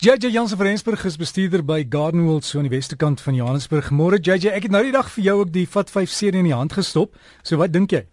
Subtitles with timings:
[0.00, 3.88] JJ Jansen van Rensburg is bestuurder by Gardenwold so aan die weste kant van Johannesburg.
[3.90, 6.46] Môre JJ, ek het nou die dag vir jou ook die Vat 5 serie in
[6.46, 7.16] die hand gestop.
[7.42, 8.04] So wat dink jy?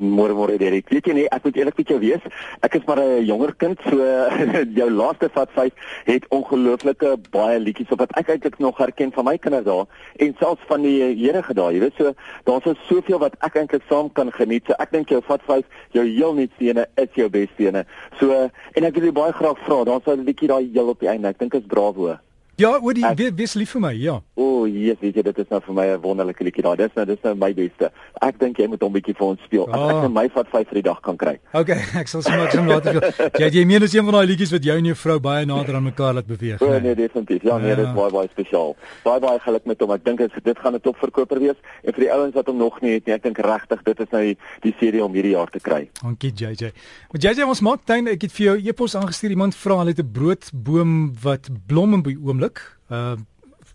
[0.00, 0.88] Môre môre Derek.
[0.88, 2.22] Weet jy nie, ek moet eerlik met jou wees.
[2.64, 4.00] Ek is maar 'n jonger kind, so
[4.80, 5.72] jou laaste vat 5
[6.06, 9.84] het ongelooflike baie liedjies op wat ek eintlik nog herken van my kinders daar
[10.16, 11.74] en selfs van die Here gedaai.
[11.74, 14.64] Jy weet so, daar's so soveel wat ek eintlik saam kan geniet.
[14.64, 17.84] So ek dink jou vat 5, jou heel nuutste is jou beste ene.
[18.18, 18.32] So
[18.72, 21.28] en ek wil jou baie graag vra, daar's 'n liedjie daai heel op die einde.
[21.28, 22.16] Ek dink dit is Bravo.
[22.60, 24.18] Ja, oor die ek, wees lief vir my, ja.
[24.36, 26.76] O, oh, yes, weet jy, dit is nou vir my 'n wonderlike liedjie daai.
[26.76, 27.88] Dis nou dis nou my beste.
[28.20, 29.64] Ek dink jy moet hom bietjie vir ons speel.
[29.64, 29.72] Oh.
[29.72, 30.02] As ek ah.
[30.02, 31.38] net my vat 5 vir die dag kan kry.
[31.56, 33.30] Okay, ek sal sommer net later speel.
[33.40, 35.78] Jy jy meen dis een van daai liedjies wat jou en jou vrou baie nader
[35.78, 36.60] aan mekaar laat beweeg.
[36.60, 37.42] O, nee, nee definitief.
[37.48, 37.76] Ja, nee, ja.
[37.80, 38.76] dit is baie baie spesiaal.
[39.04, 39.94] Baie baie geluk met hom.
[39.96, 42.92] Ek dink dit gaan 'n topverkoper wees en vir die ouens wat hom nog nie
[42.98, 45.60] het nie, ek dink regtig dit is nou die, die serie om hierdie jaar te
[45.60, 45.88] kry.
[46.02, 46.72] Dankie JJ.
[47.12, 49.30] Maar JJ ons maak tuin, ek het vir jou e-pos aangestuur.
[49.30, 52.49] Iemand vra hulle het 'n broodboom wat blom in by oomblik.
[52.88, 53.16] Uh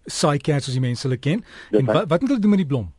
[0.05, 1.43] saai kers as die mense hulle ken.
[1.71, 2.91] Ja, en wat wat moet hulle doen met die blom?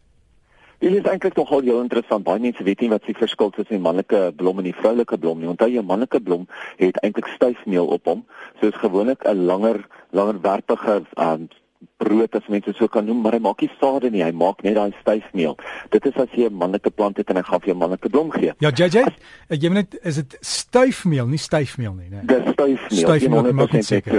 [0.78, 2.24] Dit is eintlik nogal heel interessant.
[2.24, 5.38] Baie mense weet nie wat die verskil tussen die manlike blom en die vroulike blom
[5.40, 5.48] nie.
[5.48, 6.44] Onthou jy manlike blom
[6.76, 8.26] het eintlik styfmeel op hom.
[8.60, 11.48] So is gewoonlik 'n langer langer werpige um,
[11.96, 14.76] brood as mense so kan noem, maar hy maak nie sade nie, hy maak net
[14.76, 15.56] daai styfmeel.
[15.94, 18.30] Dit is as jy 'n manlike plant het en hy gaan vir jou manlike blom
[18.30, 18.52] gee.
[18.60, 22.20] Ja, JJ, as, jy weet is dit styfmeel, nie styfmeel nie, né?
[22.24, 23.06] Dis styfmeel.
[23.06, 24.12] Styfmeel maak dit seker.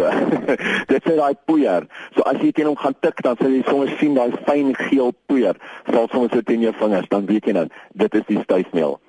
[0.94, 1.88] dit is daai poeier.
[2.16, 5.14] So as jy teen hom gaan tik, dan sal jy sommer sien daai fyn geel
[5.28, 5.56] poeier
[5.86, 9.00] val sommer so teen jou vingers, dan weet jy nou, dit is die styfmeel.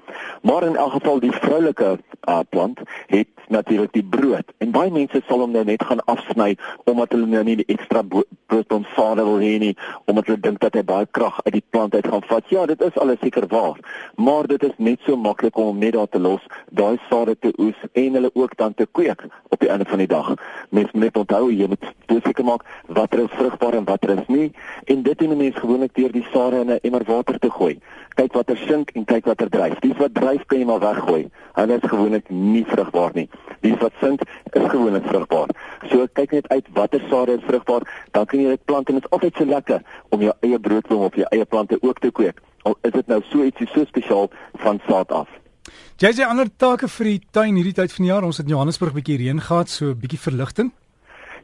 [0.42, 4.52] Maar in elk geval die vroulike uh, plant het natuurlik die brood.
[4.58, 8.02] En baie mense sal hom nou net gaan afsny omdat hulle nou nie die ekstra
[8.46, 12.06] broodbonsade wil hê nie, omdat hulle dink dat hy baie krag uit die plant uit
[12.06, 12.52] gaan vat.
[12.52, 13.80] Ja, dit is alles seker waar.
[14.16, 17.52] Maar dit is net so maklik om hom net daar te los, daai sade te
[17.58, 20.34] oes en hulle ook dan te kweek op die einde van die dag.
[20.70, 24.50] Mens moet net onthou jy moet seker maak watter is vrugbaar en watter is nie
[24.86, 27.78] en dit doen 'n mens gewoonlik deur die sade in 'n emmer water te gooi.
[28.14, 29.78] Kyk watter sink en kyk watter dryf.
[29.78, 31.28] Die wat dryf kan jy maar weggooi.
[31.58, 33.28] Hulle is gewoonlik nie vrugbaar nie.
[33.64, 34.22] Die wat sink
[34.52, 35.50] is gewoonlik vrugbaar.
[35.90, 39.04] So kyk net uit watter sade is vrugbaar, dan kan jy dit plant en dit
[39.04, 39.82] is altyd so lekker
[40.14, 42.40] om jou eie broodboom op jou eie plante ook te kweek.
[42.62, 44.30] Al is dit nou so ietsie so spesiaal
[44.64, 45.28] van saad af.
[45.98, 48.24] Jy sê ander take vir die tuin hierdie tyd van die jaar.
[48.24, 50.72] Ons het in Johannesburg 'n bietjie reën gehad, so 'n bietjie verligting.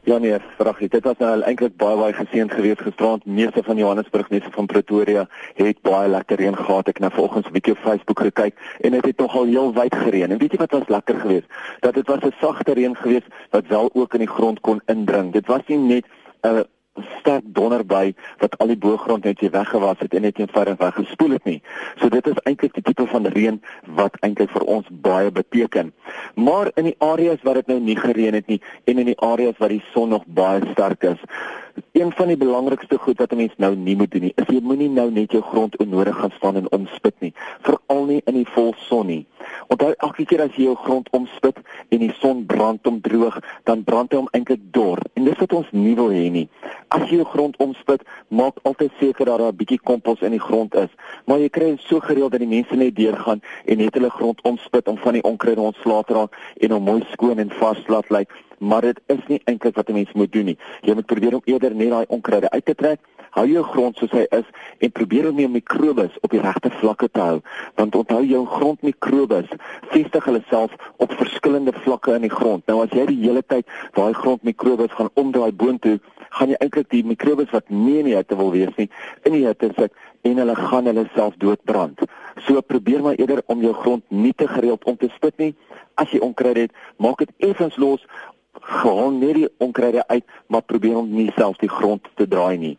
[0.05, 0.87] Ja nee, vragie.
[0.89, 3.23] Dit was nou eintlik baie baie geseënd geweest gisterand.
[3.25, 5.23] Meeste van Johannesburg, meeste van Pretoria
[5.57, 6.91] het baie lekker reën gehad.
[6.91, 9.95] Ek het nou vanoggend 'n bietjie op Facebook gekyk en dit het nogal heel wyd
[9.95, 10.31] gereën.
[10.31, 11.49] En weet jy wat was lekker geweest?
[11.79, 15.31] Dat dit was 'n sagte reën geweest wat wel ook in die grond kon indring.
[15.31, 16.05] Dit was nie net
[16.41, 16.59] 'n uh,
[17.19, 17.44] sterk
[17.95, 18.13] by
[18.43, 21.59] wat al die boergrond net weer weggewas het en net eenvoudig weggespoel het nie.
[21.99, 23.61] So dit is eintlik die tipe van reën
[23.99, 25.93] wat eintlik vir ons baie beteken.
[26.35, 29.57] Maar in die areas waar dit nou nie gereën het nie en in die areas
[29.61, 31.21] waar die son nog baie sterk is,
[31.91, 34.59] een van die belangrikste goed wat 'n mens nou nie moet doen nie, is jy
[34.61, 38.47] moenie nou net jou grond onnodig gaan staan en omspit nie, veral nie in die
[38.47, 39.25] volson nie.
[39.67, 41.57] Onthou elke keer as jy jou grond omspit
[41.89, 44.99] en die son brand hom droog, dan brand hy hom eintlik dor.
[45.13, 46.49] En dis wat ons nie wil hê nie.
[46.87, 50.45] As jy jou grond omspit, maak altyd seker dat daar 'n bietjie kompos in die
[50.47, 50.89] grond is.
[51.25, 54.87] Maar jy kry so gereeld dat die mense net deurgaan en net hulle grond omspit
[54.87, 58.31] om van die onkruid ontslae te raak en hom mooi skoon en vas laat lyk,
[58.59, 60.57] maar dit is nie eintlik wat 'n mens moet doen nie.
[60.81, 62.99] Jy moet probeer om eerder net daai onkruide uit te trek.
[63.29, 64.45] Hou jou grond soos hy is
[64.79, 67.41] en probeer om jou mikrobes op die regte vlakke te hou.
[67.75, 69.49] Want onthou jou grondmikrobes
[69.91, 72.63] vestig hulle self op verskillende vlakke in die grond.
[72.67, 75.99] Nou as jy die hele tyd daai grondmikrobes gaan omdraai boontoe,
[76.29, 78.89] gaan jy eintlik die mikrobes wat nie in die hitte wil wees nie,
[79.23, 79.91] in die hitte sit
[80.25, 82.01] en hulle gaan hulle self doodbrand.
[82.47, 85.51] So probeer maar eerder om jou grond nie te gereeld om te spit nie.
[85.95, 88.03] As jy onkruid het, maak dit effens los.
[88.61, 92.77] Gaan net die onkruide uit, maar probeer om nie self die grond te draai nie.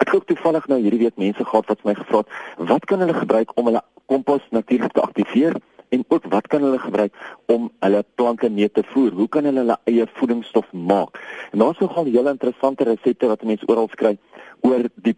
[0.00, 2.36] Ek het toevallig nou hierdie week mense gehad wat my gevra het,
[2.70, 5.56] wat kan hulle gebruik om hulle kompos natuurlik te aktiveer?
[5.88, 7.14] en ook wat kan hulle gebruik
[7.46, 9.12] om hulle plante mee te voer?
[9.12, 11.20] Hoe kan hulle hulle eie voedingsstof maak?
[11.52, 14.16] En daar's nogal hele interessante resepte wat mense oral kry
[14.60, 15.16] oor die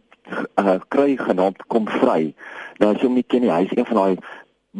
[0.60, 2.34] uh, kry genaamd kom vry.
[2.78, 4.16] Nou as jy hom nie ken nie, hy's een van daai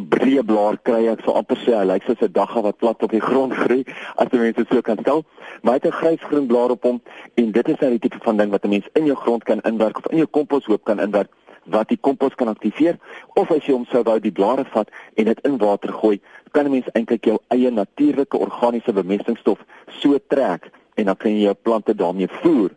[0.07, 3.11] breë blaar kry ek so amper sê hy lyk soos 'n dagga wat plat op
[3.11, 3.83] die grond groei
[4.15, 5.25] as jy mense so kan stel.
[5.61, 7.01] Maar hy het 'n grysgroen blaar op hom
[7.35, 9.61] en dit is nou die tipe van ding wat 'n mens in jou grond kan
[9.61, 11.29] inwerk of in jou komposhoop kan inwerk
[11.65, 12.97] wat die kompos kan aktiveer
[13.35, 16.19] of as jy hom sou wou die blare vat en dit in water gooi,
[16.51, 19.59] kan 'n mens eintlik jou eie natuurlike organiese bemestingsstof
[20.01, 22.71] so trek en dan kan jy jou plante daarmee voer.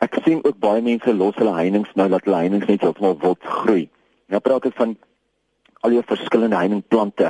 [0.00, 3.42] Ek sien ook baie mense los hulle heininge nou dat hulle heininge net heeltemal wild
[3.42, 3.88] groei.
[4.28, 4.96] Nou praat ek van
[5.82, 7.28] al jou verskillende heuningplante.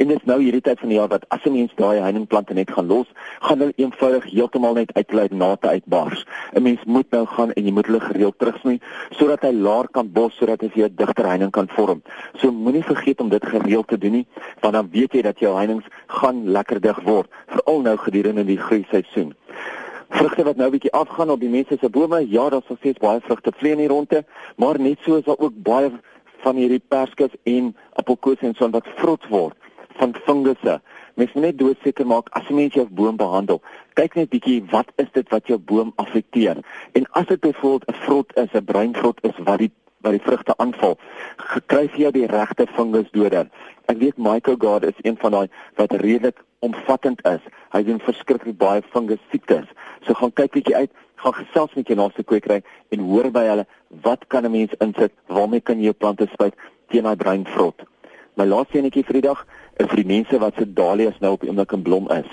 [0.00, 2.70] En dis nou hierdie tyd van die jaar wat as 'n mens daai heuningplante net
[2.70, 3.06] gaan los,
[3.40, 6.24] gaan hulle eenvoudig heeltemal net uitlei na te uitbars.
[6.52, 8.80] 'n Mens moet nou gaan en jy moet hulle gereeld terugsnoei
[9.10, 12.02] sodat hy laer kan bos sodat hy 'n digter heining kan vorm.
[12.36, 14.26] So moenie vergeet om dit gereeld te doen nie,
[14.60, 18.58] want dan weet jy dat jou heinings gaan lekker dig word, veral nou gedurende die
[18.58, 19.34] groei seisoen
[20.14, 22.20] vrugte wat nou bietjie afgaan op die mense se bome.
[22.30, 24.24] Ja, daar's nog steeds baie vrugte vlee in die ronde,
[24.56, 25.90] maar net so is daar ook baie
[26.42, 29.56] van hierdie perskes en appelkoos en so wat vrot word
[29.98, 30.80] van fungusse.
[31.14, 33.60] Mens moet net doodseker maak as jy mens jou boom behandel.
[33.94, 36.58] Kyk net bietjie wat is dit wat jou boom affekteer.
[36.98, 39.70] En as dit byvoorbeeld 'n vrot is, 'n bruin vrot is wat die
[40.04, 40.98] wat die vrugte aanval,
[41.66, 43.48] kry jy die regte fungusdoder.
[43.88, 47.40] Ek weet Michael God is een van daai wat redelik omvattend is.
[47.72, 49.66] Hy doen verskriklik baie fungus siektes.
[50.06, 50.90] So gaan kyk bietjie uit,
[51.22, 52.60] gaan gesels met jou naaste kwekery
[52.92, 53.66] en hoor by hulle
[54.04, 56.54] wat kan 'n mens insit, waarmee kan jy jou plante spuit
[56.90, 57.82] teen daai bruin vrot.
[58.36, 59.46] My laaste enetjie vir die dag
[59.78, 62.30] is vir die mense wat se dahlias nou op die oomblik in blom is.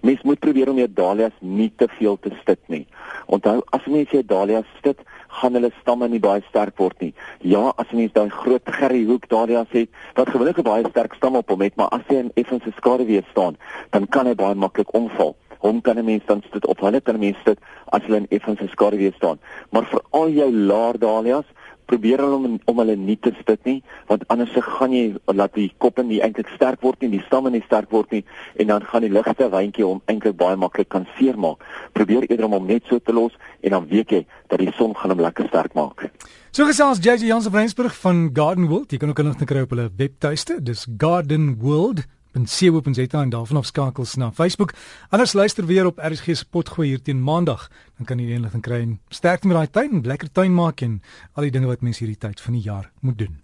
[0.00, 2.86] Mens moet probeer om jou dahlias nie te veel te stit nie.
[3.26, 4.98] Onthou, as mens jou dahlias stit,
[5.40, 7.12] gaan hulle stamme nie baie sterk word nie.
[7.40, 11.36] Ja, as jy mens daai groot gerryhoek daardie het, wat gewoonlik 'n baie sterk stam
[11.36, 13.56] op hom het, maar as hy in effense skade weer staan,
[13.90, 15.36] dan kan hy baie maklik omval.
[15.62, 17.58] Hom kan 'n mens dan sit op hulle kan 'n mens sit
[17.92, 19.38] as hulle in effense skade weer staan.
[19.70, 21.46] Maar vir al jou laar dahlias,
[21.92, 23.78] probeer hulle om om hulle nie te spit nie
[24.10, 25.04] want anders gaan jy
[25.40, 28.22] laat die koppe nie eintlik sterk word nie die stamme nie sterk word nie
[28.62, 31.60] en dan gaan die ligte wyntjie hom eintlik baie maklik kan seermaak.
[31.96, 34.96] Probeer eerder om hom net so te los en dan weet jy dat die son
[34.96, 36.08] gaan hom lekker sterk maak.
[36.52, 38.92] So gesels JJ Jansen van Rensburg van Garden World.
[38.92, 40.58] Jy kan ook inligting kry op hulle webtuiste.
[40.62, 44.74] Dis Garden World en seeopenzeta en daarvan af skakels na Facebook.
[45.08, 48.62] Anders luister weer op RSG se potgooi hier teen Maandag, dan kan jy die inligting
[48.62, 51.00] kry en sterkte met daai tuin, lekker tuin maak en
[51.32, 53.40] al die dinge wat mense hierdie tyd van die jaar moet doen.